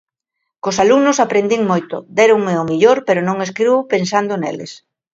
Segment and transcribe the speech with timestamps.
[0.63, 4.71] Cos alumnos aprendín moito, déronme o mellor, pero non escribo pensando neles.